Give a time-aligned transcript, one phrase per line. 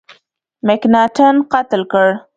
[0.67, 2.07] مکناټن قتل کړ.